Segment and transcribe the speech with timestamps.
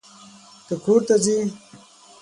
[0.67, 1.37] ته کور ته ځې.